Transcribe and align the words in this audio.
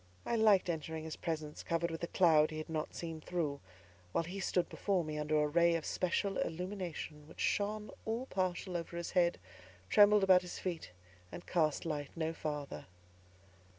I 0.25 0.35
liked 0.35 0.67
entering 0.67 1.03
his 1.03 1.15
presence 1.15 1.61
covered 1.61 1.91
with 1.91 2.01
a 2.01 2.07
cloud 2.07 2.49
he 2.49 2.57
had 2.57 2.71
not 2.71 2.95
seen 2.95 3.21
through, 3.21 3.59
while 4.13 4.23
he 4.23 4.39
stood 4.39 4.67
before 4.67 5.03
me 5.03 5.19
under 5.19 5.39
a 5.43 5.47
ray 5.47 5.75
of 5.75 5.85
special 5.85 6.37
illumination 6.39 7.27
which 7.27 7.39
shone 7.39 7.91
all 8.03 8.25
partial 8.25 8.75
over 8.75 8.97
his 8.97 9.11
head, 9.11 9.37
trembled 9.91 10.23
about 10.23 10.41
his 10.41 10.57
feet, 10.57 10.89
and 11.31 11.45
cast 11.45 11.85
light 11.85 12.09
no 12.15 12.33
farther. 12.33 12.87